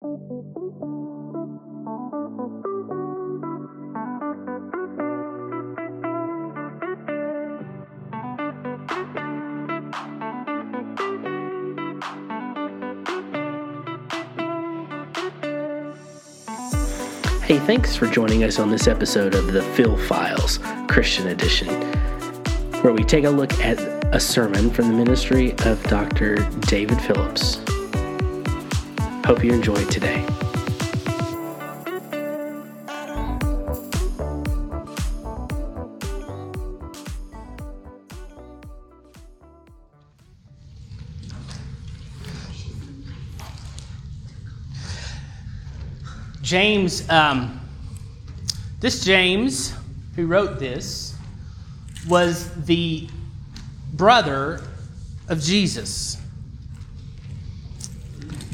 [0.00, 0.06] Hey,
[17.58, 21.66] thanks for joining us on this episode of the Phil Files Christian Edition,
[22.82, 23.80] where we take a look at
[24.14, 26.36] a sermon from the ministry of Dr.
[26.60, 27.60] David Phillips.
[29.28, 30.24] Hope you enjoy today.
[46.40, 47.60] James, um,
[48.80, 49.74] this James,
[50.16, 51.14] who wrote this,
[52.08, 53.06] was the
[53.92, 54.62] brother
[55.28, 56.16] of Jesus.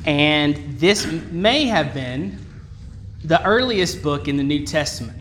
[0.06, 2.38] And this may have been
[3.24, 5.18] the earliest book in the New Testament.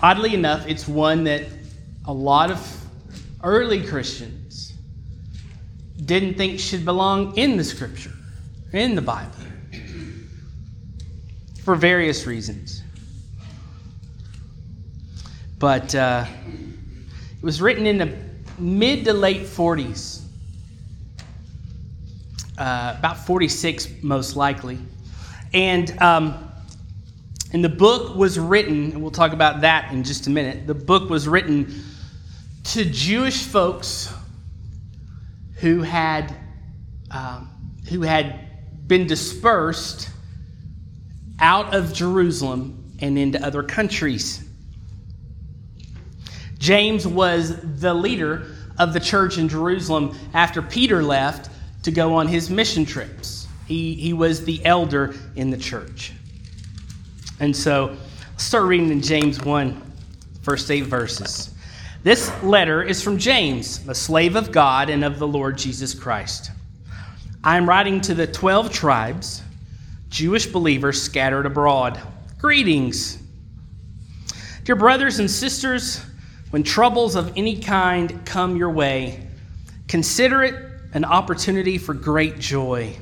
[0.00, 1.42] Oddly enough, it's one that
[2.04, 2.84] a lot of
[3.42, 4.72] early Christians
[6.04, 8.12] didn't think should belong in the scripture,
[8.72, 9.32] in the Bible
[11.64, 12.82] for various reasons.
[15.58, 18.16] But uh, it was written in the
[18.58, 20.22] mid to late 40s,
[22.58, 24.78] uh, about 46 most likely.
[25.54, 26.52] And, um,
[27.52, 30.66] and the book was written, and we'll talk about that in just a minute.
[30.66, 31.82] The book was written
[32.64, 34.12] to Jewish folks
[35.56, 36.34] who had,
[37.10, 40.10] um, who had been dispersed
[41.38, 44.44] out of Jerusalem and into other countries.
[46.58, 51.50] James was the leader of the church in Jerusalem after Peter left
[51.88, 53.48] to go on his mission trips.
[53.66, 56.12] He, he was the elder in the church.
[57.40, 57.96] And so
[58.32, 59.92] let's start reading in James 1,
[60.42, 61.54] first eight verses.
[62.02, 66.50] This letter is from James, a slave of God and of the Lord Jesus Christ.
[67.42, 69.42] I am writing to the 12 tribes
[70.10, 71.98] Jewish believers scattered abroad.
[72.38, 73.18] Greetings.
[74.64, 76.04] Dear brothers and sisters,
[76.50, 79.26] when troubles of any kind come your way,
[79.86, 80.67] consider it
[80.98, 82.92] an opportunity for great joy.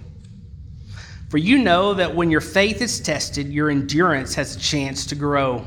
[1.30, 5.14] For you know that when your faith is tested, your endurance has a chance to
[5.14, 5.64] grow.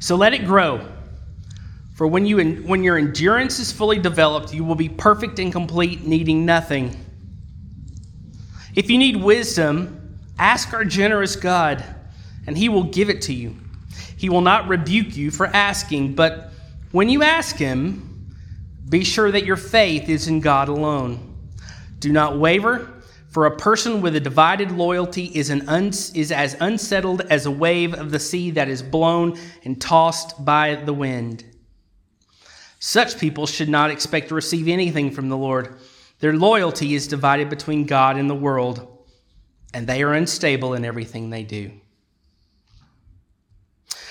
[0.00, 0.86] So let it grow.
[1.94, 6.04] For when, you, when your endurance is fully developed, you will be perfect and complete,
[6.04, 6.94] needing nothing.
[8.74, 11.82] If you need wisdom, ask our generous God,
[12.46, 13.56] and he will give it to you.
[14.18, 16.50] He will not rebuke you for asking, but
[16.90, 18.11] when you ask him,
[18.92, 21.34] be sure that your faith is in God alone.
[21.98, 27.22] Do not waver, for a person with a divided loyalty is, uns- is as unsettled
[27.22, 31.42] as a wave of the sea that is blown and tossed by the wind.
[32.80, 35.74] Such people should not expect to receive anything from the Lord.
[36.18, 39.06] Their loyalty is divided between God and the world,
[39.72, 41.70] and they are unstable in everything they do.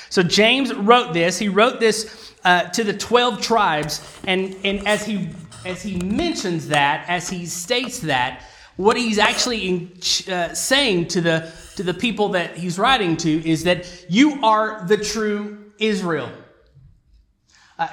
[0.09, 1.37] So James wrote this.
[1.37, 5.29] He wrote this uh, to the 12 tribes, and, and as, he,
[5.65, 8.43] as he mentions that, as he states that,
[8.77, 9.91] what he's actually in,
[10.31, 14.85] uh, saying to the, to the people that he's writing to is that you are
[14.87, 16.31] the true Israel.
[17.77, 17.87] Uh,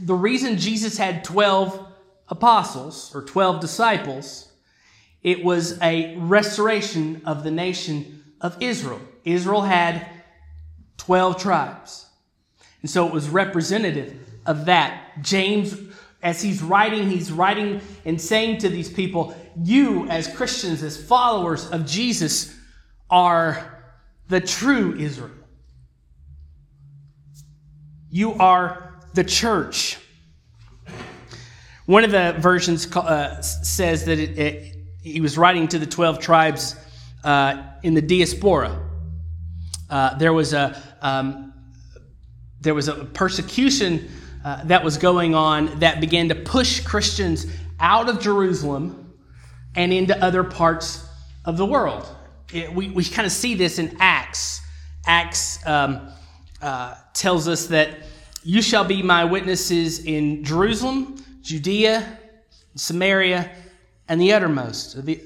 [0.00, 1.88] the reason Jesus had 12
[2.28, 4.50] apostles or 12 disciples,
[5.22, 9.00] it was a restoration of the nation of Israel.
[9.24, 10.06] Israel had
[10.96, 12.06] 12 tribes.
[12.82, 15.22] And so it was representative of that.
[15.22, 15.76] James,
[16.22, 21.70] as he's writing, he's writing and saying to these people, you as Christians, as followers
[21.70, 22.56] of Jesus,
[23.10, 23.84] are
[24.28, 25.30] the true Israel.
[28.10, 29.98] You are the church.
[31.86, 36.18] One of the versions uh, says that it, it, he was writing to the 12
[36.20, 36.76] tribes
[37.24, 38.88] uh, in the diaspora.
[39.90, 41.51] Uh, there was a um,
[42.62, 44.08] there was a persecution
[44.44, 47.46] uh, that was going on that began to push Christians
[47.80, 49.12] out of Jerusalem
[49.74, 51.06] and into other parts
[51.44, 52.06] of the world.
[52.52, 54.60] It, we we kind of see this in Acts.
[55.06, 56.08] Acts um,
[56.60, 57.98] uh, tells us that
[58.44, 62.18] you shall be my witnesses in Jerusalem, Judea,
[62.74, 63.50] Samaria,
[64.08, 65.20] and the uttermost, the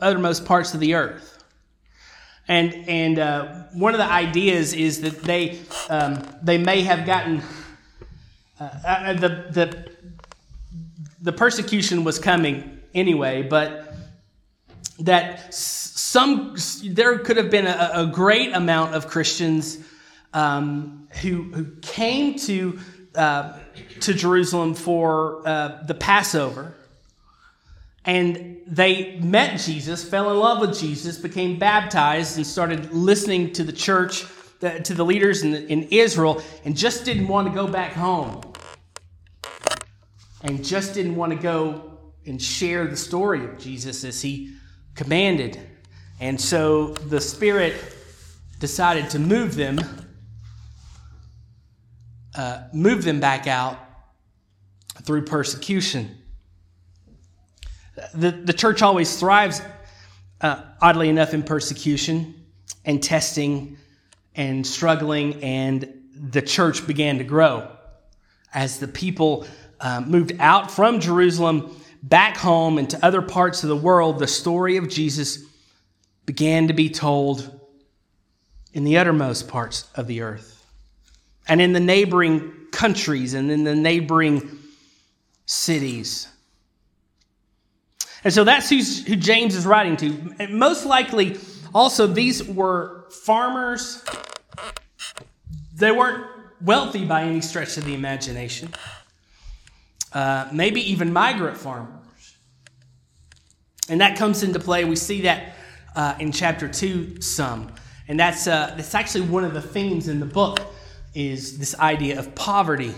[0.00, 1.37] uttermost parts of the earth.
[2.48, 5.60] And, and uh, one of the ideas is that they,
[5.90, 7.42] um, they may have gotten,
[8.58, 9.90] uh, uh, the, the,
[11.20, 13.94] the persecution was coming anyway, but
[15.00, 19.78] that some there could have been a, a great amount of Christians
[20.32, 22.78] um, who who came to
[23.14, 23.58] uh,
[24.00, 26.74] to Jerusalem for uh, the Passover,
[28.08, 33.62] and they met Jesus, fell in love with Jesus, became baptized, and started listening to
[33.62, 34.24] the church,
[34.60, 38.40] to the leaders in, in Israel, and just didn't want to go back home,
[40.40, 44.54] and just didn't want to go and share the story of Jesus as he
[44.94, 45.60] commanded.
[46.18, 47.74] And so the Spirit
[48.58, 49.80] decided to move them,
[52.34, 53.78] uh, move them back out
[55.02, 56.17] through persecution.
[58.14, 59.62] The, the church always thrives,
[60.40, 62.34] uh, oddly enough, in persecution
[62.84, 63.76] and testing
[64.34, 67.68] and struggling, and the church began to grow.
[68.54, 69.46] As the people
[69.80, 74.26] uh, moved out from Jerusalem back home and to other parts of the world, the
[74.26, 75.44] story of Jesus
[76.26, 77.58] began to be told
[78.72, 80.64] in the uttermost parts of the earth
[81.48, 84.58] and in the neighboring countries and in the neighboring
[85.46, 86.28] cities.
[88.24, 90.34] And so that's who James is writing to.
[90.38, 91.38] And most likely,
[91.74, 94.04] also, these were farmers.
[95.74, 96.26] They weren't
[96.60, 98.70] wealthy by any stretch of the imagination
[100.12, 102.36] uh, maybe even migrant farmers.
[103.88, 104.84] And that comes into play.
[104.84, 105.54] We see that
[105.94, 107.72] uh, in chapter 2 some.
[108.06, 110.60] And that's, uh, that's actually one of the themes in the book
[111.14, 112.94] is this idea of poverty.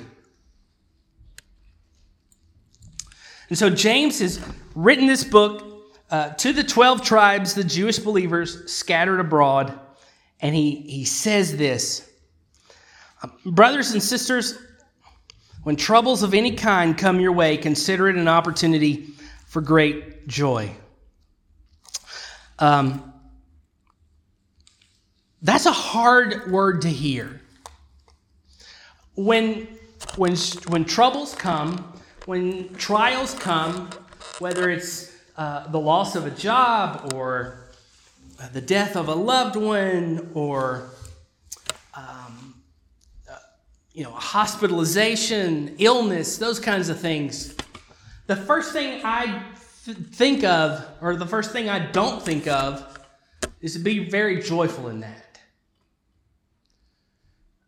[3.50, 4.40] And so James has
[4.74, 5.66] written this book
[6.10, 9.78] uh, to the 12 tribes, the Jewish believers scattered abroad.
[10.40, 12.08] And he, he says this
[13.44, 14.58] Brothers and sisters,
[15.64, 19.08] when troubles of any kind come your way, consider it an opportunity
[19.46, 20.70] for great joy.
[22.58, 23.12] Um,
[25.42, 27.40] that's a hard word to hear.
[29.16, 29.66] When,
[30.16, 30.36] when,
[30.68, 31.89] when troubles come,
[32.26, 33.90] when trials come,
[34.38, 37.66] whether it's uh, the loss of a job or
[38.52, 40.90] the death of a loved one or
[43.92, 47.54] you know, hospitalization, illness, those kinds of things.
[48.28, 49.42] The first thing I
[49.84, 52.98] th- think of, or the first thing I don't think of,
[53.60, 55.40] is to be very joyful in that.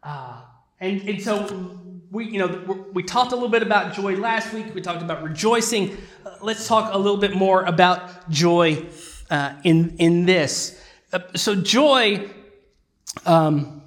[0.03, 0.43] Uh,
[0.81, 1.81] and, and so
[2.13, 4.75] we, you know, we talked a little bit about joy last week.
[4.75, 5.97] We talked about rejoicing.
[6.25, 8.85] Uh, let's talk a little bit more about joy
[9.31, 10.81] uh, in in this.
[11.13, 12.31] Uh, so joy.
[13.27, 13.83] Um,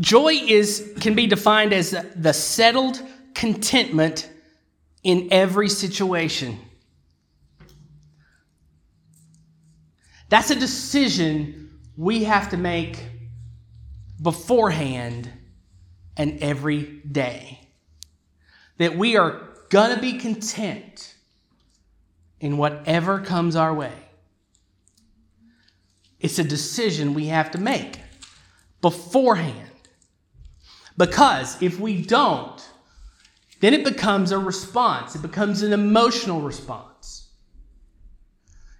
[0.00, 3.00] Joy is, can be defined as the settled
[3.34, 4.28] contentment
[5.02, 6.58] in every situation.
[10.28, 12.98] That's a decision we have to make
[14.20, 15.30] beforehand
[16.16, 17.60] and every day.
[18.78, 19.40] That we are
[19.70, 21.14] going to be content
[22.40, 23.92] in whatever comes our way.
[26.20, 27.98] It's a decision we have to make
[28.80, 29.70] beforehand.
[30.96, 32.62] Because if we don't,
[33.60, 37.28] then it becomes a response, it becomes an emotional response.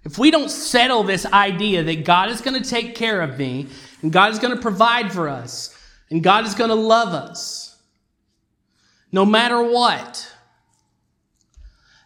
[0.03, 3.67] If we don't settle this idea that God is going to take care of me,
[4.03, 5.74] and God is going to provide for us,
[6.09, 7.81] and God is going to love us,
[9.11, 10.31] no matter what,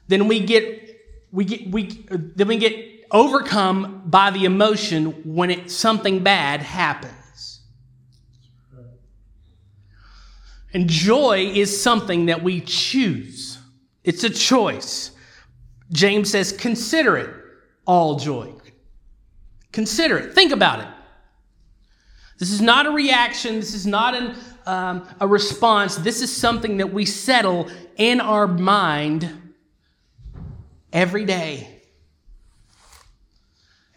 [0.07, 1.01] then we get
[1.31, 7.61] we get we then we get overcome by the emotion when it something bad happens.
[10.73, 13.57] And joy is something that we choose.
[14.03, 15.11] It's a choice.
[15.91, 17.35] James says, consider it
[17.87, 18.53] all joy.
[19.71, 20.33] Consider it.
[20.33, 20.87] Think about it.
[22.39, 23.55] This is not a reaction.
[23.55, 25.97] This is not an, um, a response.
[25.97, 29.53] This is something that we settle in our mind
[30.91, 31.81] every day.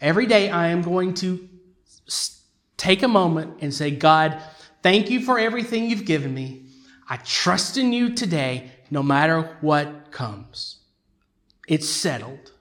[0.01, 1.47] Every day, I am going to
[2.75, 4.41] take a moment and say, God,
[4.81, 6.65] thank you for everything you've given me.
[7.07, 10.79] I trust in you today, no matter what comes.
[11.67, 12.52] It's settled.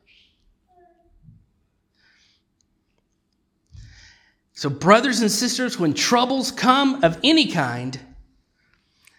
[4.62, 7.98] So, brothers and sisters, when troubles come of any kind,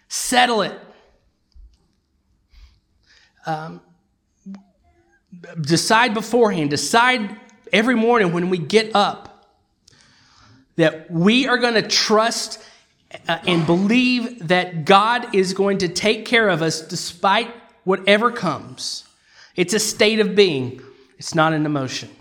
[0.08, 0.80] settle it.
[3.46, 3.82] Um,
[5.60, 7.38] decide beforehand, decide
[7.74, 9.50] every morning when we get up
[10.78, 12.64] that we are going to trust
[13.28, 19.04] uh, and believe that God is going to take care of us despite whatever comes.
[19.58, 20.82] It's a state of being,
[21.18, 22.12] it's not an emotion.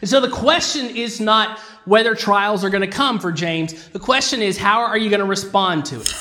[0.00, 3.88] And so the question is not whether trials are going to come for James.
[3.88, 6.14] The question is, how are you going to respond to it?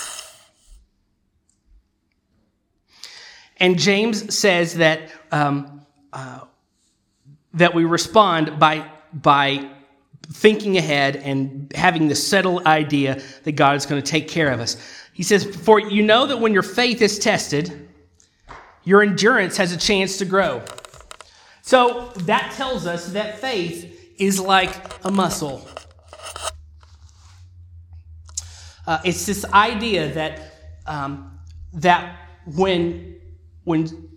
[3.58, 6.42] And James says that, um, uh,
[7.54, 9.70] that we respond by, by
[10.32, 14.60] thinking ahead and having the settled idea that God is going to take care of
[14.60, 14.78] us.
[15.14, 17.90] He says, For you know that when your faith is tested,
[18.84, 20.64] your endurance has a chance to grow.
[21.70, 24.74] So that tells us that faith is like
[25.06, 25.70] a muscle.
[28.88, 30.56] Uh, it's this idea that,
[30.88, 31.40] um,
[31.76, 32.18] that
[32.56, 33.22] when,
[33.66, 34.10] when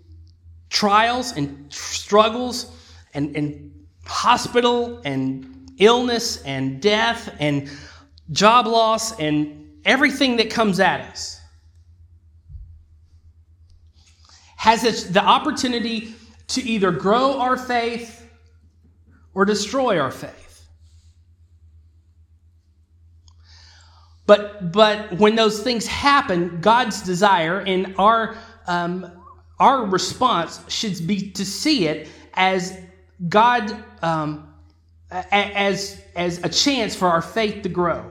[0.71, 2.75] trials and struggles
[3.13, 7.69] and, and hospital and illness and death and
[8.31, 11.39] job loss and everything that comes at us
[14.55, 16.15] has the opportunity
[16.53, 18.29] to either grow our faith
[19.33, 20.65] or destroy our faith.
[24.25, 29.11] But, but when those things happen, God's desire and our, um,
[29.59, 32.79] our response should be to see it as
[33.27, 34.53] God, um,
[35.11, 38.09] as, as a chance for our faith to grow.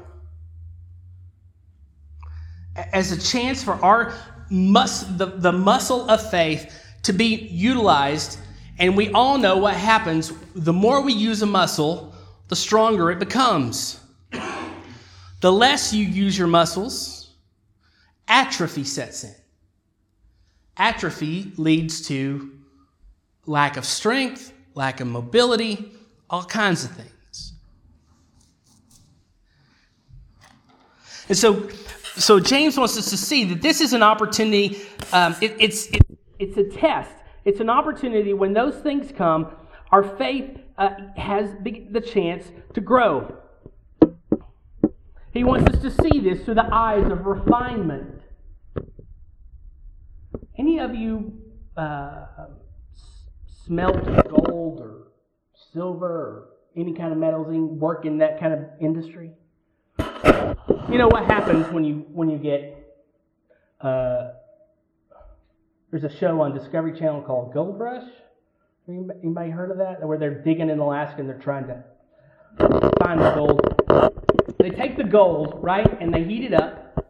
[2.77, 4.15] As a chance for our
[4.51, 8.39] mus- the, the muscle of faith to be utilized.
[8.79, 10.33] And we all know what happens.
[10.55, 12.15] The more we use a muscle,
[12.49, 14.01] the stronger it becomes.
[15.41, 17.31] The less you use your muscles,
[18.29, 19.35] atrophy sets in.
[20.77, 22.53] Atrophy leads to
[23.47, 25.93] lack of strength, lack of mobility,
[26.31, 27.53] all kinds of things.
[31.29, 31.69] And so,
[32.17, 34.83] so James wants us to see that this is an opportunity.
[35.13, 36.03] Um, it, it's it,
[36.43, 37.13] it's a test.
[37.45, 39.55] It's an opportunity when those things come,
[39.93, 43.37] our faith uh, has the chance to grow.
[45.33, 48.23] He wants us to see this through the eyes of refinement.
[50.59, 51.33] Any of you
[51.77, 52.27] uh,
[53.65, 55.09] smelt gold or
[55.73, 59.31] silver or any kind of metals work in that kind of industry?
[59.99, 62.77] You know what happens when you when you get
[63.81, 64.33] uh,
[65.93, 68.09] there's a show on Discovery Channel called Gold Rush.
[68.89, 70.03] Anybody heard of that?
[70.03, 71.85] Where they're digging in Alaska and they're trying to
[72.99, 74.57] find the gold.
[74.59, 77.05] They take the gold, right, and they heat it up,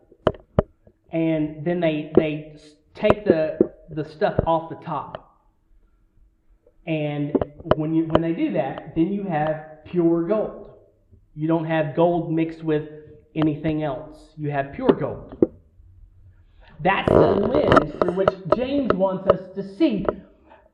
[1.13, 2.57] and then they they
[2.95, 3.57] take the
[3.89, 5.39] the stuff off the top.
[6.87, 7.33] And
[7.77, 10.73] when you when they do that, then you have pure gold.
[11.37, 12.89] You don't have gold mixed with
[13.37, 14.19] anything else.
[14.37, 15.52] You have pure gold.
[16.83, 20.05] That's the lens through which James wants us to see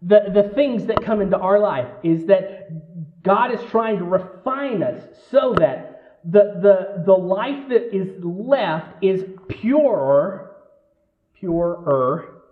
[0.00, 1.88] the, the things that come into our life.
[2.02, 7.94] Is that God is trying to refine us so that the, the, the life that
[7.94, 10.56] is left is purer,
[11.34, 12.42] purer,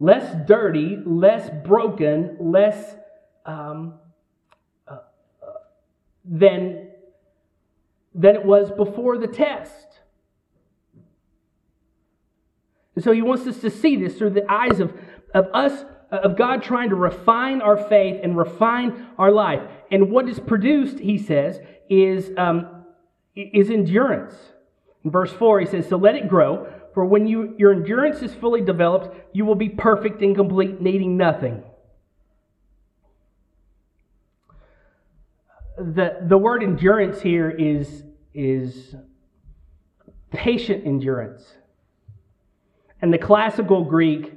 [0.00, 2.94] less dirty, less broken, less
[3.46, 3.94] um,
[4.86, 4.98] uh,
[5.42, 5.52] uh,
[6.24, 6.88] than,
[8.14, 9.87] than it was before the test.
[12.98, 14.92] And so he wants us to see this through the eyes of,
[15.32, 19.62] of us, of God trying to refine our faith and refine our life.
[19.92, 22.84] And what is produced, he says, is, um,
[23.36, 24.34] is endurance.
[25.04, 28.34] In verse 4, he says, So let it grow, for when you, your endurance is
[28.34, 31.62] fully developed, you will be perfect and complete, needing nothing.
[35.78, 38.02] The, the word endurance here is,
[38.34, 38.96] is
[40.32, 41.44] patient endurance.
[43.00, 44.34] And the classical Greek,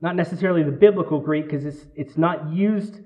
[0.00, 3.00] not necessarily the biblical Greek, because it's, it's not used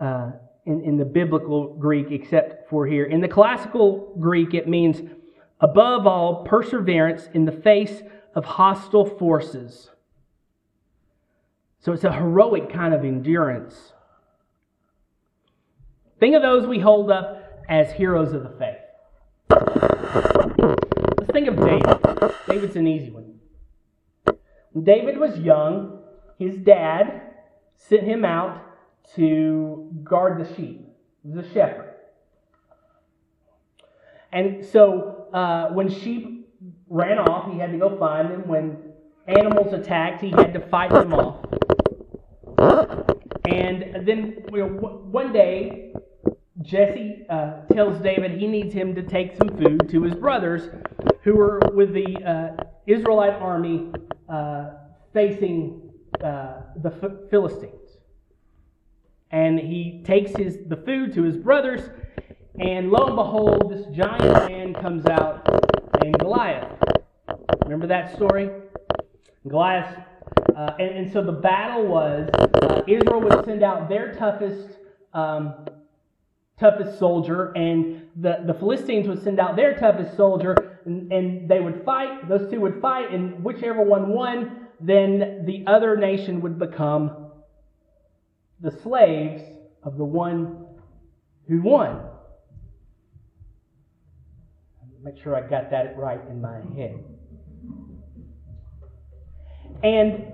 [0.00, 0.32] uh,
[0.64, 3.04] in, in the biblical Greek except for here.
[3.04, 5.00] In the classical Greek, it means
[5.60, 8.02] above all, perseverance in the face
[8.34, 9.90] of hostile forces.
[11.80, 13.92] So it's a heroic kind of endurance.
[16.20, 18.78] Think of those we hold up as heroes of the faith.
[21.18, 22.34] Let's think of David.
[22.48, 23.37] David's an easy one.
[24.82, 26.00] David was young,
[26.38, 27.22] his dad
[27.76, 28.64] sent him out
[29.14, 30.86] to guard the sheep.
[31.22, 31.94] He was a shepherd.
[34.32, 36.48] And so uh, when sheep
[36.88, 38.46] ran off, he had to go find them.
[38.46, 38.76] When
[39.26, 41.44] animals attacked, he had to fight them off.
[43.48, 44.68] And then you know,
[45.10, 45.92] one day,
[46.60, 50.68] Jesse uh, tells David he needs him to take some food to his brothers
[51.22, 53.90] who were with the uh, Israelite army
[54.28, 54.70] uh,
[55.12, 55.90] facing
[56.22, 56.90] uh, the
[57.30, 57.98] Philistines.
[59.30, 61.90] and he takes his the food to his brothers,
[62.58, 65.46] and lo and behold, this giant man comes out
[66.02, 66.72] named Goliath.
[67.64, 68.50] Remember that story?
[69.46, 69.94] Goliath.
[70.56, 72.28] Uh, and, and, so the battle was
[72.62, 74.70] uh, Israel would send out their toughest
[75.14, 75.66] um,
[76.58, 81.60] toughest soldier, and the, the Philistines would send out their toughest soldier, and, and they
[81.60, 82.28] would fight.
[82.28, 87.30] Those two would fight, and whichever one won, then the other nation would become
[88.60, 89.42] the slaves
[89.82, 90.66] of the one
[91.46, 92.02] who won.
[95.02, 97.02] Make sure I got that right in my head.
[99.82, 100.32] And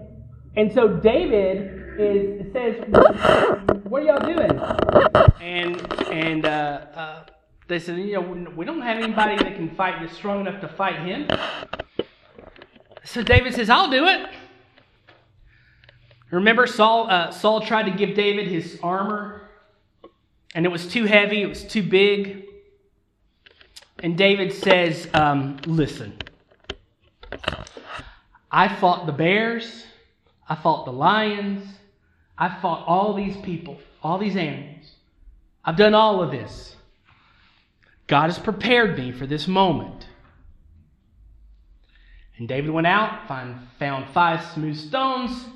[0.56, 4.50] and so David is it says, "What are y'all doing?"
[5.40, 7.24] And and uh, uh,
[7.68, 10.68] they said, "You know, we don't have anybody that can fight that's strong enough to
[10.68, 11.28] fight him."
[13.04, 14.28] So David says, "I'll do it."
[16.30, 19.42] Remember, Saul, uh, Saul tried to give David his armor,
[20.54, 22.46] and it was too heavy, it was too big.
[24.02, 26.18] And David says, um, Listen,
[28.50, 29.84] I fought the bears,
[30.48, 31.64] I fought the lions,
[32.36, 34.86] I fought all these people, all these animals.
[35.64, 36.76] I've done all of this.
[38.06, 40.08] God has prepared me for this moment.
[42.36, 45.46] And David went out, find, found five smooth stones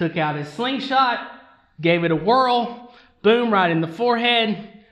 [0.00, 1.30] took out his slingshot,
[1.78, 2.90] gave it a whirl,
[3.20, 4.82] boom, right in the forehead.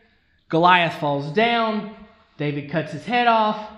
[0.51, 1.97] Goliath falls down.
[2.37, 3.71] David cuts his head off,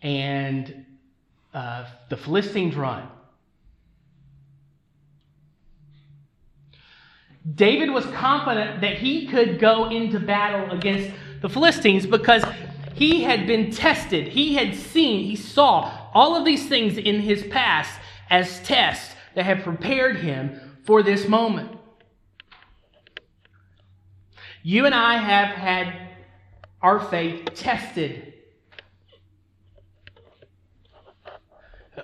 [0.00, 0.86] and
[1.52, 3.06] uh, the Philistines run.
[7.54, 12.44] David was confident that he could go into battle against the Philistines because
[12.94, 14.28] he had been tested.
[14.28, 19.44] He had seen, he saw all of these things in his past as tests that
[19.44, 21.78] had prepared him for this moment.
[24.62, 26.08] You and I have had
[26.82, 28.29] our faith tested.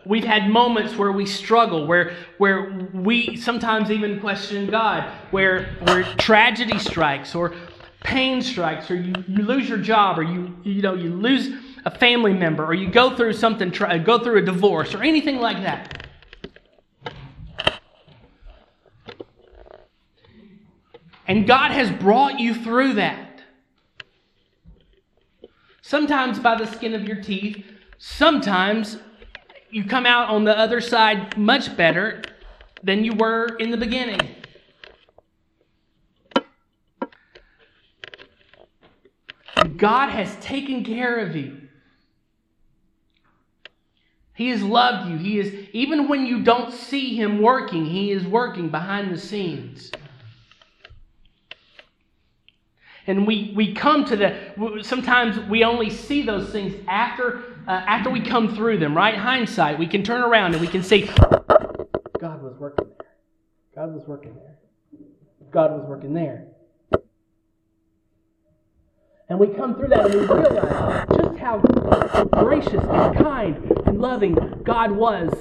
[0.05, 6.03] We've had moments where we struggle, where, where we sometimes even question God, where, where
[6.17, 7.55] tragedy strikes or
[8.03, 11.51] pain strikes, or you, you lose your job, or you, you, know, you lose
[11.85, 13.71] a family member, or you go through something,
[14.05, 16.07] go through a divorce, or anything like that.
[21.29, 23.41] And God has brought you through that.
[25.83, 27.65] Sometimes by the skin of your teeth,
[27.99, 28.99] sometimes
[29.71, 32.23] you come out on the other side much better
[32.83, 34.21] than you were in the beginning.
[39.77, 41.63] God has taken care of you.
[44.35, 45.17] He has loved you.
[45.17, 49.91] He is even when you don't see him working, he is working behind the scenes.
[53.07, 58.11] And we, we come to the, sometimes we only see those things after, uh, after
[58.11, 59.17] we come through them, right?
[59.17, 61.07] Hindsight, we can turn around and we can say,
[62.21, 63.09] God was working there.
[63.75, 64.59] God was working there.
[65.51, 66.47] God was working there.
[69.29, 71.59] And we come through that and we realize just how
[72.33, 75.33] gracious and kind and loving God was.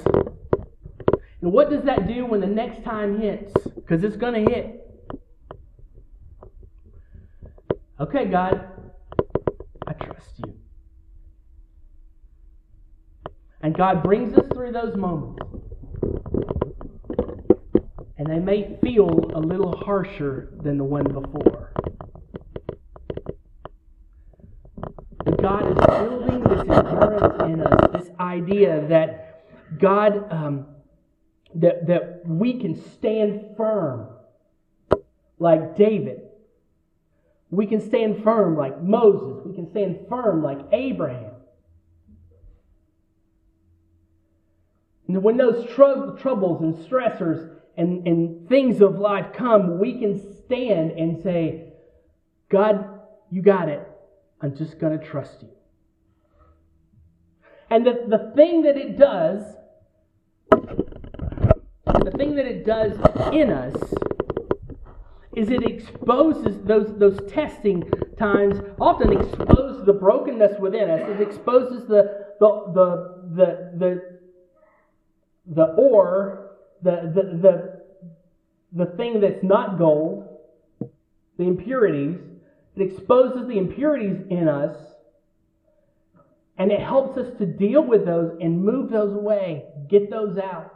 [1.40, 3.52] And what does that do when the next time hits?
[3.76, 4.82] Because it's going to hit.
[8.00, 8.68] Okay, God,
[9.86, 10.54] I trust you.
[13.66, 15.44] And God brings us through those moments.
[18.16, 21.72] And they may feel a little harsher than the one before.
[25.24, 29.42] But God is building this endurance in us, this idea that
[29.80, 30.68] God, um,
[31.56, 34.06] that, that we can stand firm
[35.40, 36.20] like David
[37.50, 39.44] we can stand firm like Moses.
[39.46, 41.25] We can stand firm like Abraham.
[45.08, 50.18] And when those tr- troubles and stressors and, and things of life come, we can
[50.44, 51.72] stand and say,
[52.48, 53.86] God, you got it.
[54.40, 55.48] I'm just going to trust you.
[57.70, 59.42] And the, the thing that it does,
[60.50, 62.92] the thing that it does
[63.32, 63.74] in us
[65.36, 67.82] is it exposes those, those testing
[68.18, 71.02] times often expose the brokenness within us.
[71.08, 72.86] It exposes the the the
[73.34, 74.15] the the,
[75.46, 77.76] the ore, the, the the
[78.72, 80.28] the thing that's not gold,
[81.38, 82.18] the impurities.
[82.74, 84.76] It exposes the impurities in us,
[86.58, 90.74] and it helps us to deal with those and move those away, get those out,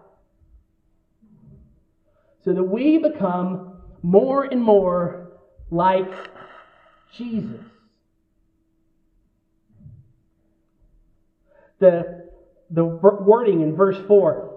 [2.43, 5.33] so that we become more and more
[5.71, 6.11] like
[7.13, 7.61] Jesus.
[11.81, 12.29] The,
[12.71, 14.50] the wording in verse 4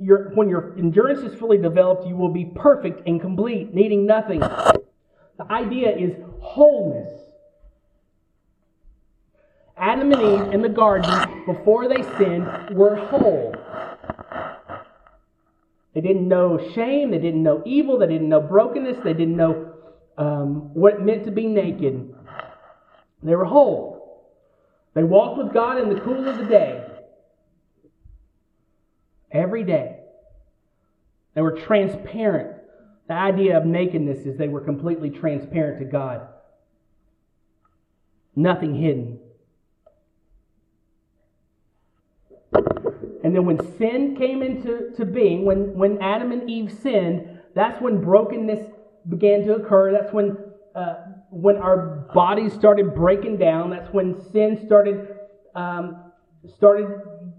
[0.00, 4.40] your, when your endurance is fully developed, you will be perfect and complete, needing nothing.
[4.40, 7.08] The idea is wholeness.
[9.76, 11.10] Adam and Eve in the garden,
[11.46, 13.54] before they sinned, were whole.
[15.94, 19.72] They didn't know shame, they didn't know evil, they didn't know brokenness, they didn't know
[20.18, 22.14] um, what it meant to be naked.
[23.22, 24.30] They were whole.
[24.94, 26.79] They walked with God in the cool of the day.
[29.32, 29.96] Every day.
[31.34, 32.56] They were transparent.
[33.08, 36.28] The idea of nakedness is they were completely transparent to God.
[38.36, 39.18] Nothing hidden.
[43.22, 47.80] And then when sin came into to being, when, when Adam and Eve sinned, that's
[47.80, 48.66] when brokenness
[49.08, 49.92] began to occur.
[49.92, 50.36] That's when,
[50.74, 50.94] uh,
[51.30, 53.70] when our bodies started breaking down.
[53.70, 55.16] That's when sin started,
[55.54, 56.12] um,
[56.56, 56.88] started,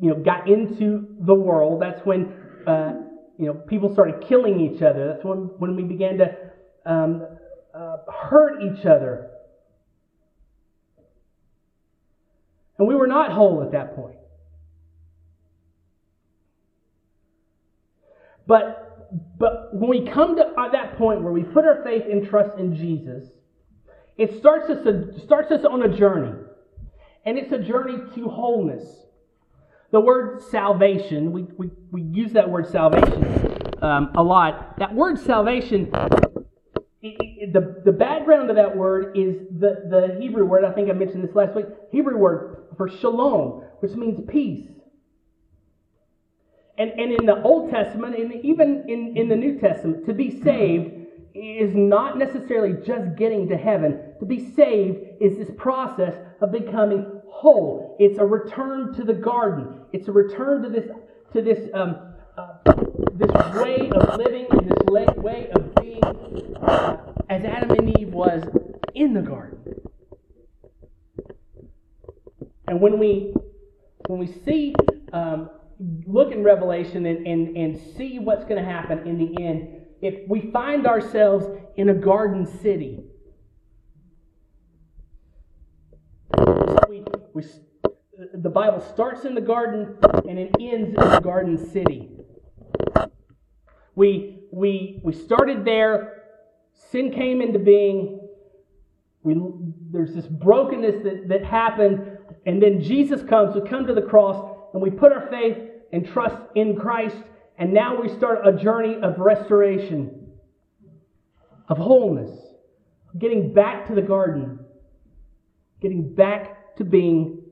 [0.02, 1.82] you know, got into the world.
[1.82, 2.34] That's when,
[2.66, 2.94] uh,
[3.38, 5.08] you know, people started killing each other.
[5.08, 6.36] That's when, when we began to
[6.88, 7.28] um,
[7.74, 9.30] uh, hurt each other.
[12.80, 14.16] And we were not whole at that point.
[18.48, 22.28] But, but when we come to uh, that point where we put our faith and
[22.28, 23.30] trust in Jesus,
[24.18, 26.40] it starts us, a, starts us on a journey.
[27.24, 28.84] And it's a journey to wholeness.
[29.92, 33.26] The word salvation, we, we, we use that word salvation
[33.82, 34.78] um, a lot.
[34.80, 35.92] That word salvation,
[37.02, 40.90] it, it, the, the background of that word is the, the Hebrew word, I think
[40.90, 44.70] I mentioned this last week, Hebrew word for shalom, which means peace.
[46.78, 50.42] And, and in the Old Testament, and even in, in the New Testament, to be
[50.42, 51.02] saved
[51.34, 54.00] is not necessarily just getting to heaven.
[54.20, 57.96] To be saved is this process of becoming whole.
[58.00, 59.82] It's a return to the garden.
[59.94, 60.90] It's a return to this
[61.34, 62.74] to this um, uh,
[63.14, 64.84] this way of living and this
[65.18, 66.04] way of being
[66.58, 66.98] uh,
[67.30, 68.44] as Adam and Eve was
[68.94, 69.60] in the garden.
[72.68, 73.34] And when we
[74.08, 74.76] when we see
[75.14, 75.50] um,
[76.06, 80.28] look in Revelation and, and, and see what's going to happen in the end, if
[80.30, 81.46] we find ourselves
[81.78, 83.04] in a garden city,
[87.34, 87.44] we, we,
[87.86, 92.10] uh, the Bible starts in the garden and it ends in the garden city.
[93.96, 96.24] We, we, we started there,
[96.92, 98.20] sin came into being,
[99.24, 99.36] we,
[99.92, 104.58] there's this brokenness that, that happened, and then Jesus comes, we come to the cross,
[104.74, 105.58] and we put our faith
[105.92, 107.18] and trust in Christ,
[107.58, 110.28] and now we start a journey of restoration,
[111.68, 112.32] of wholeness,
[113.20, 114.60] getting back to the garden,
[115.82, 117.44] getting back to being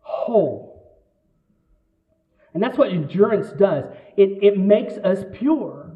[0.00, 0.74] whole.
[2.54, 3.84] And that's what endurance does
[4.16, 5.92] it, it makes us pure.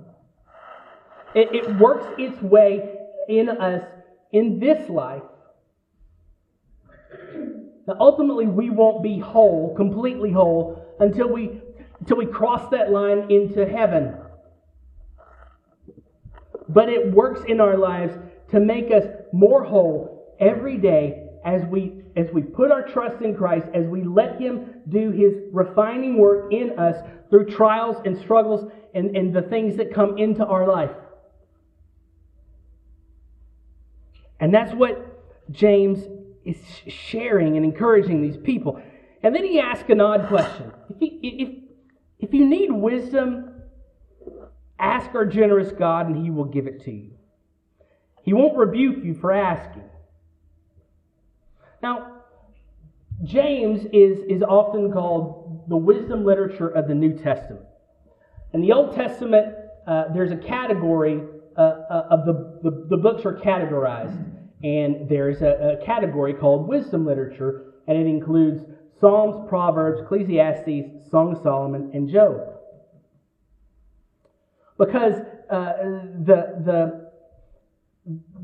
[1.35, 2.97] It, it works its way
[3.29, 3.85] in us
[4.33, 5.23] in this life.
[7.87, 11.61] Now, ultimately, we won't be whole, completely whole, until we
[12.01, 14.15] until we cross that line into heaven.
[16.69, 18.15] But it works in our lives
[18.51, 23.35] to make us more whole every day as we as we put our trust in
[23.37, 26.97] Christ, as we let Him do His refining work in us
[27.31, 30.91] through trials and struggles and, and the things that come into our life.
[34.41, 36.05] And that's what James
[36.45, 38.81] is sharing and encouraging these people.
[39.23, 40.73] And then he asks an odd question.
[40.91, 41.07] If, he,
[42.21, 43.63] if, if you need wisdom,
[44.79, 47.11] ask our generous God and he will give it to you.
[48.23, 49.85] He won't rebuke you for asking.
[51.83, 52.23] Now,
[53.25, 57.65] James is, is often called the wisdom literature of the New Testament.
[58.53, 59.55] In the Old Testament,
[59.87, 61.21] uh, there's a category
[61.57, 64.25] uh, uh, of the, the, the, books are categorized,
[64.63, 68.65] and there's a, a category called wisdom literature, and it includes
[69.01, 72.41] Psalms, Proverbs, Ecclesiastes, Song of Solomon, and Job.
[74.79, 75.15] Because
[75.51, 75.73] uh,
[76.25, 77.11] the, the,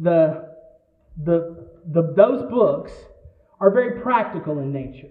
[0.00, 0.48] the,
[1.16, 2.92] the, the, those books
[3.60, 5.08] are very practical in nature.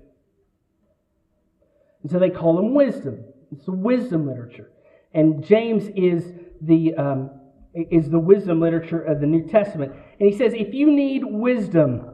[2.01, 3.23] And so they call them wisdom.
[3.51, 4.69] It's the wisdom literature.
[5.13, 7.29] And James is the, um,
[7.73, 9.93] is the wisdom literature of the New Testament.
[10.19, 12.13] And he says, if you need wisdom,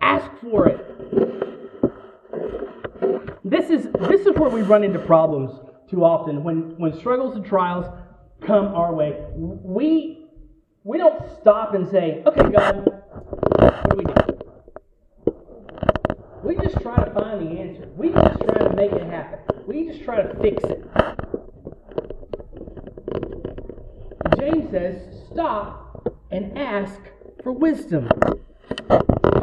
[0.00, 0.88] ask for it.
[3.44, 5.50] This is, this is where we run into problems
[5.90, 6.44] too often.
[6.44, 7.86] When, when struggles and trials
[8.40, 10.18] come our way, we
[10.84, 14.14] we don't stop and say, "Okay, God, what do we do?"
[16.42, 17.88] We just try to find the answer.
[17.96, 19.38] We just try to make it happen.
[19.66, 20.84] We just try to fix it.
[24.38, 27.00] James says, "Stop and ask
[27.42, 28.08] for wisdom."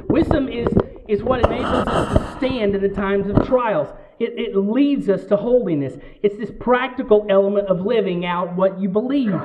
[0.10, 0.68] Wisdom is,
[1.08, 3.88] is what enables us to stand in the times of trials.
[4.20, 5.94] It, it leads us to wholeness.
[6.22, 9.40] It's this practical element of living out what you believe.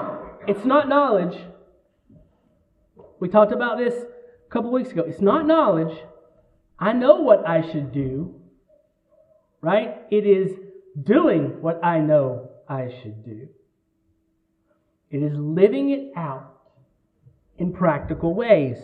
[0.49, 1.39] It's not knowledge.
[3.21, 5.05] We talked about this a couple weeks ago.
[5.07, 5.97] It's not knowledge.
[6.79, 8.35] I know what I should do,
[9.61, 10.03] right?
[10.11, 10.53] It is
[11.03, 13.49] doing what I know I should do.
[15.11, 16.61] It is living it out
[17.59, 18.79] in practical ways.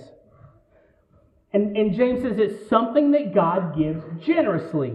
[1.52, 4.94] And, and James says it's something that God gives generously.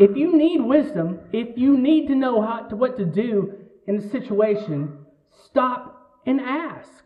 [0.00, 3.54] If you need wisdom, if you need to know how to, what to do
[3.86, 4.98] in a situation,
[5.46, 7.03] stop and ask.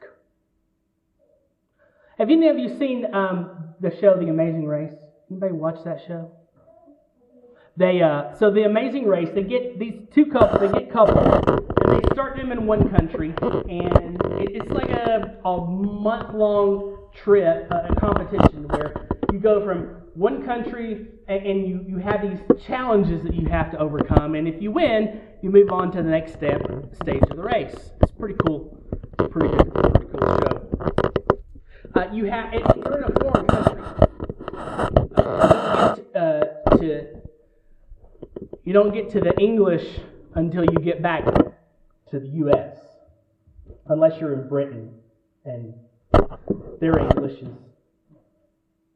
[2.19, 4.93] Have any of you seen um, the show The Amazing Race?
[5.31, 6.33] Anybody watch that show?
[7.77, 9.29] They uh, so The Amazing Race.
[9.33, 10.61] They get these two couples.
[10.61, 15.65] They get couples, and they start them in one country, and it's like a, a
[15.65, 18.95] month long trip, a competition where
[19.33, 23.79] you go from one country and you, you have these challenges that you have to
[23.79, 24.35] overcome.
[24.35, 26.61] And if you win, you move on to the next step,
[27.01, 27.93] stage of the race.
[28.03, 28.77] It's pretty cool.
[29.31, 29.55] Pretty.
[29.55, 30.68] Pretty cool show.
[31.99, 33.83] Uh, you have you're in a foreign country.
[35.17, 37.07] Uh, uh, to,
[38.63, 39.99] you don't get to the English
[40.37, 42.77] until you get back to the U.S.
[43.89, 44.95] Unless you're in Britain
[45.45, 45.75] and
[46.81, 47.49] their English is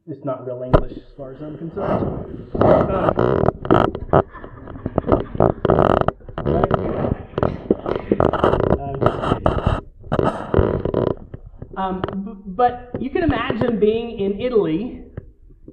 [0.07, 2.53] it's not real English as far as I'm concerned.
[11.75, 15.03] Um, um, but you can imagine being in Italy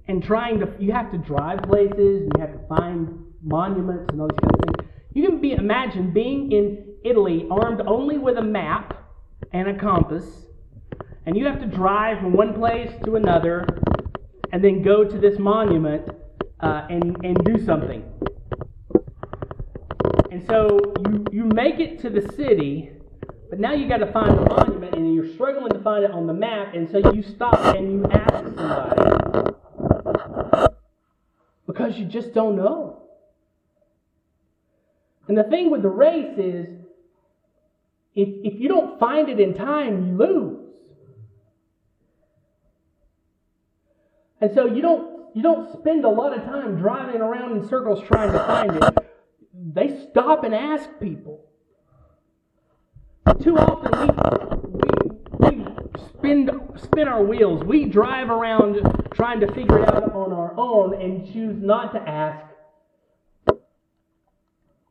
[0.07, 4.19] and trying to, you have to drive places and you have to find monuments and
[4.19, 4.91] all these kind of things.
[5.13, 9.05] You can be, imagine being in Italy armed only with a map
[9.53, 10.25] and a compass,
[11.27, 13.67] and you have to drive from one place to another
[14.51, 16.09] and then go to this monument
[16.61, 18.03] uh, and, and do something.
[20.31, 22.89] And so you, you make it to the city,
[23.49, 26.27] but now you got to find the monument, and you're struggling to find it on
[26.27, 29.55] the map, and so you stop and you ask somebody
[31.67, 33.03] because you just don't know.
[35.27, 36.67] And the thing with the race is,
[38.15, 40.65] if, if you don't find it in time, you lose.
[44.41, 48.03] And so you don't you don't spend a lot of time driving around in circles
[48.07, 48.97] trying to find it.
[49.53, 51.45] They stop and ask people.
[53.37, 53.91] Too often
[55.39, 55.65] we, we, we
[56.09, 57.63] spin, spin our wheels.
[57.63, 58.77] We drive around
[59.13, 62.45] trying to figure it out on our own and choose not to ask.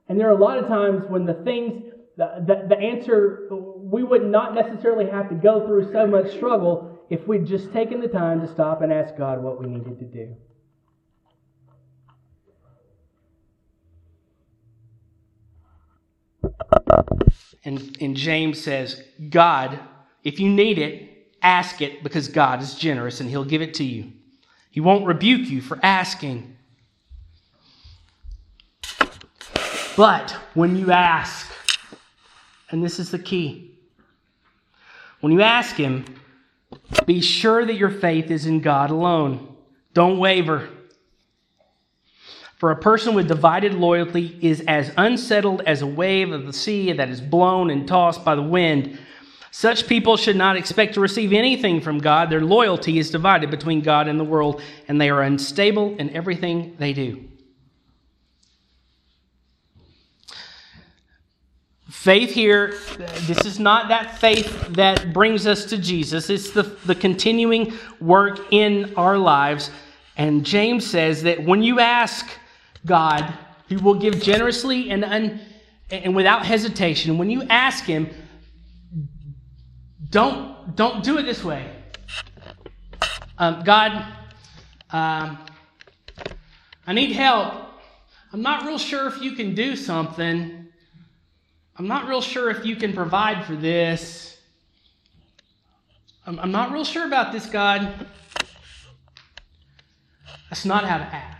[0.08, 1.82] And there are a lot of times when the things,
[2.16, 6.98] the, the, the answer, we would not necessarily have to go through so much struggle
[7.10, 10.04] if we'd just taken the time to stop and ask God what we needed to
[10.04, 10.36] do.
[17.64, 19.78] And, and James says, God,
[20.24, 23.84] if you need it, ask it because God is generous and he'll give it to
[23.84, 24.12] you.
[24.70, 26.56] He won't rebuke you for asking.
[29.96, 31.50] But when you ask,
[32.70, 33.68] and this is the key,
[35.20, 36.04] when you ask Him,
[37.06, 39.56] be sure that your faith is in God alone.
[39.94, 40.68] Don't waver.
[42.58, 46.92] For a person with divided loyalty is as unsettled as a wave of the sea
[46.92, 48.98] that is blown and tossed by the wind.
[49.52, 52.30] Such people should not expect to receive anything from God.
[52.30, 56.74] Their loyalty is divided between God and the world, and they are unstable in everything
[56.78, 57.28] they do.
[61.88, 62.74] Faith here,
[63.22, 66.28] this is not that faith that brings us to Jesus.
[66.28, 69.70] It's the, the continuing work in our lives.
[70.16, 72.28] And James says that when you ask
[72.86, 73.32] God,
[73.68, 75.40] He will give generously and, un,
[75.90, 77.18] and without hesitation.
[77.18, 78.08] When you ask Him,
[80.10, 81.70] don't, don't do it this way.
[83.36, 84.04] Um, God,
[84.90, 85.38] um,
[86.86, 87.54] I need help.
[88.32, 90.68] I'm not real sure if you can do something.
[91.76, 94.38] I'm not real sure if you can provide for this.
[96.26, 98.06] I'm, I'm not real sure about this, God.
[100.50, 101.37] That's not how to ask.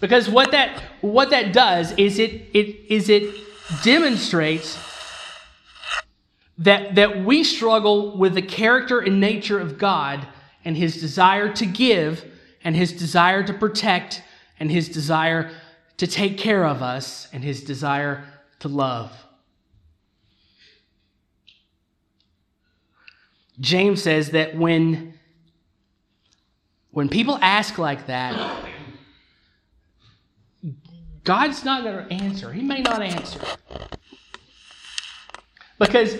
[0.00, 3.34] Because what that what that does is it it is it
[3.82, 4.78] demonstrates
[6.58, 10.26] that that we struggle with the character and nature of God
[10.64, 12.24] and his desire to give
[12.62, 14.22] and his desire to protect
[14.60, 15.50] and his desire
[15.96, 18.24] to take care of us and his desire
[18.60, 19.12] to love.
[23.60, 25.14] James says that when
[26.90, 28.67] when people ask like that,
[31.28, 32.50] God's not going to answer.
[32.54, 33.38] He may not answer.
[35.78, 36.16] Because,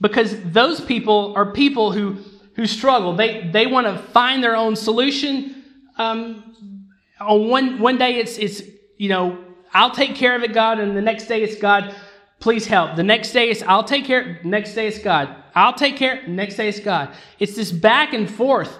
[0.00, 2.18] because those people are people who,
[2.54, 3.16] who struggle.
[3.16, 5.64] They, they want to find their own solution.
[5.98, 6.86] Um,
[7.20, 8.62] on one, one day it's, it's,
[8.96, 11.92] you know, I'll take care of it, God, and the next day it's God,
[12.38, 12.94] please help.
[12.94, 15.34] The next day it's I'll take care, next day it's God.
[15.56, 17.12] I'll take care, next day it's God.
[17.40, 18.72] It's this back and forth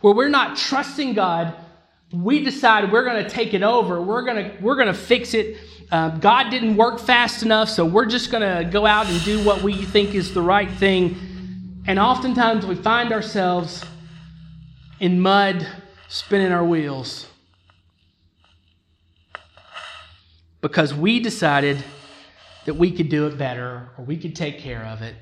[0.00, 1.54] where we're not trusting God
[2.12, 4.00] we decide we're going to take it over.
[4.00, 5.58] We're going to we're going to fix it.
[5.90, 9.42] Uh, God didn't work fast enough, so we're just going to go out and do
[9.44, 11.16] what we think is the right thing.
[11.86, 13.84] And oftentimes we find ourselves
[15.00, 15.66] in mud,
[16.08, 17.26] spinning our wheels
[20.60, 21.82] because we decided
[22.64, 25.14] that we could do it better or we could take care of it.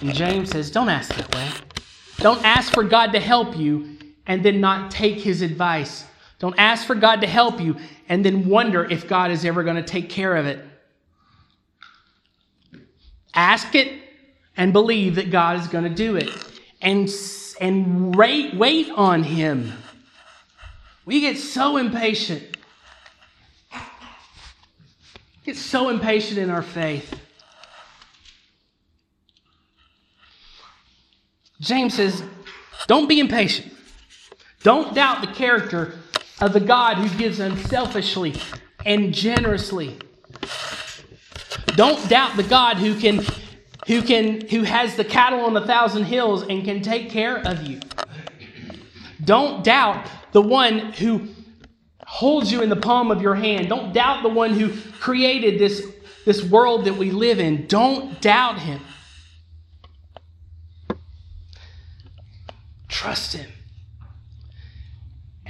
[0.00, 1.48] And James says, don't ask that way.
[2.18, 6.04] Don't ask for God to help you and then not take his advice.
[6.38, 7.76] Don't ask for God to help you
[8.08, 10.64] and then wonder if God is ever going to take care of it.
[13.34, 13.92] Ask it
[14.56, 16.30] and believe that God is going to do it.
[16.80, 17.08] And,
[17.60, 19.72] and wait, wait on him.
[21.04, 22.56] We get so impatient.
[25.44, 27.18] Get so impatient in our faith.
[31.60, 32.22] James says,
[32.86, 33.72] don't be impatient.
[34.62, 35.94] Don't doubt the character
[36.40, 38.34] of the God who gives unselfishly
[38.84, 39.98] and generously.
[41.76, 43.24] Don't doubt the God who can
[43.86, 47.66] who can who has the cattle on a thousand hills and can take care of
[47.66, 47.80] you.
[49.24, 51.28] Don't doubt the one who
[52.06, 53.68] holds you in the palm of your hand.
[53.68, 55.86] Don't doubt the one who created this,
[56.24, 57.66] this world that we live in.
[57.66, 58.80] Don't doubt him.
[62.88, 63.50] Trust him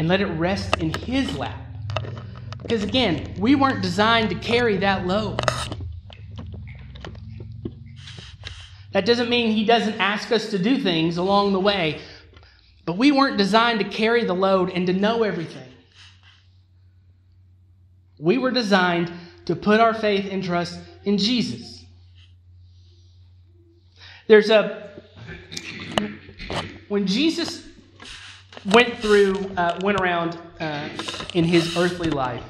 [0.01, 1.61] and let it rest in His lap.
[2.63, 5.39] Because again, we weren't designed to carry that load.
[8.93, 12.01] That doesn't mean He doesn't ask us to do things along the way,
[12.87, 15.71] but we weren't designed to carry the load and to know everything.
[18.19, 19.13] We were designed
[19.45, 21.85] to put our faith and trust in Jesus.
[24.29, 24.93] There's a.
[26.89, 27.67] When Jesus
[28.67, 30.89] went through, uh, went around uh,
[31.35, 32.45] in his earthly life,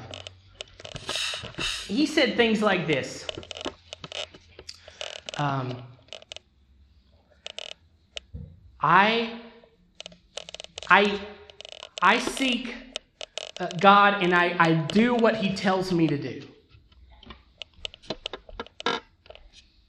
[1.87, 3.25] he said things like this.
[5.37, 5.81] Um,
[8.79, 9.39] I,
[10.89, 11.19] I,
[12.01, 12.73] I seek
[13.59, 16.41] uh, God and I, I do what He tells me to do.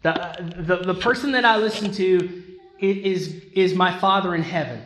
[0.02, 2.42] The, the, the person that I listen to
[2.80, 4.82] is, is my Father in heaven.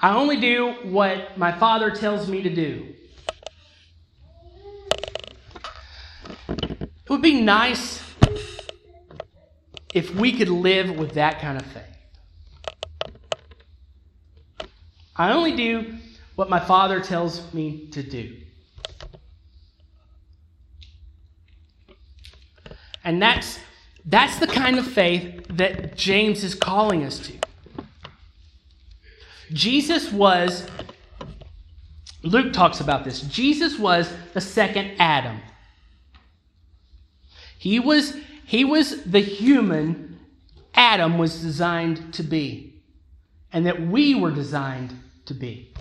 [0.00, 2.94] I only do what my Father tells me to do.
[6.48, 8.02] It would be nice
[9.92, 11.84] if we could live with that kind of faith.
[15.16, 15.94] I only do
[16.36, 18.36] what my Father tells me to do.
[23.02, 23.58] And that's,
[24.04, 27.32] that's the kind of faith that James is calling us to.
[29.52, 30.66] Jesus was,
[32.22, 33.22] Luke talks about this.
[33.22, 35.40] Jesus was the second Adam.
[37.58, 40.18] He was, he was the human
[40.74, 42.80] Adam was designed to be,
[43.52, 44.94] and that we were designed
[45.26, 45.72] to be.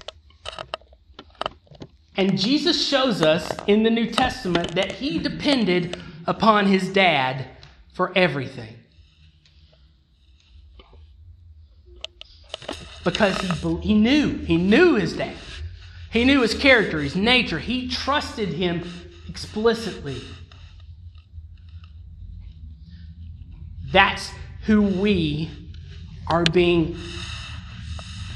[2.16, 7.46] And Jesus shows us in the New Testament that he depended upon his dad
[7.94, 8.77] for everything.
[13.08, 14.34] Because he, he knew.
[14.40, 15.34] He knew his dad.
[16.12, 17.58] He knew his character, his nature.
[17.58, 18.84] He trusted him
[19.30, 20.22] explicitly.
[23.94, 24.30] That's
[24.66, 25.50] who we
[26.28, 26.98] are being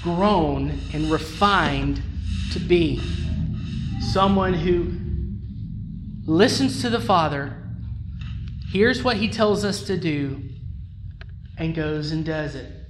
[0.03, 2.01] grown and refined
[2.53, 3.01] to be.
[3.99, 4.93] Someone who
[6.25, 7.57] listens to the Father,
[8.71, 10.41] hears what he tells us to do,
[11.57, 12.80] and goes and does it.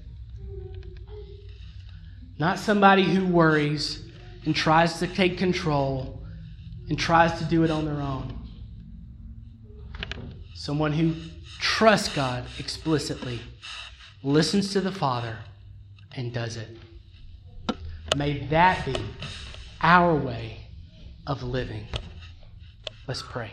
[2.42, 4.04] Not somebody who worries,
[4.46, 6.24] and tries to take control
[6.90, 8.36] and tries to do it on their own.
[10.56, 11.14] Someone who
[11.60, 13.42] trusts God explicitly,
[14.24, 15.38] listens to the Father,
[16.16, 16.80] and does it.
[18.16, 18.96] May that be
[19.84, 20.66] our way
[21.28, 21.86] of living.
[23.08, 23.52] Let's pray.